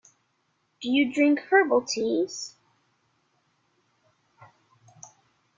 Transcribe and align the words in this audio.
Do 0.81 0.89
you 0.89 1.13
drink 1.13 1.41
herbal 1.51 1.83
teas? 1.83 2.55